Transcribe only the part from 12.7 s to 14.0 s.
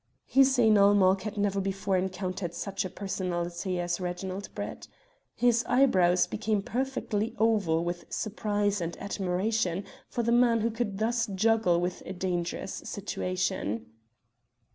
situation.